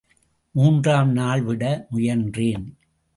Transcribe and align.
மூன்றாம் 0.55 1.11
நாள் 1.11 1.43
விட 1.43 1.87
முயன்றேன். 1.91 2.65